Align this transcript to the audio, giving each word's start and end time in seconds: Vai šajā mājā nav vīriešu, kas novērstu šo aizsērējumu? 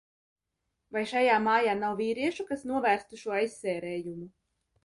Vai 0.95 1.03
šajā 1.11 1.35
mājā 1.49 1.77
nav 1.83 1.93
vīriešu, 2.01 2.47
kas 2.53 2.65
novērstu 2.73 3.23
šo 3.25 3.37
aizsērējumu? 3.41 4.31